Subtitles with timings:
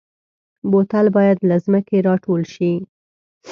[0.71, 2.73] بوتل باید له ځمکې راټول شي.